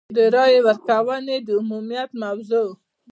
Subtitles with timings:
[0.15, 2.69] د رایې ورکونې د عمومیت موضوع.